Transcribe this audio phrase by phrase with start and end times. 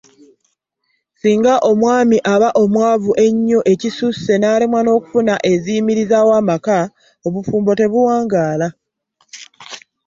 [1.19, 6.77] Singa omwami aba omwavu ennyo ekisusse n’alemwa okufuna ebiyimirizaawo amaka,
[7.27, 8.67] obufumbo tebuwangaala.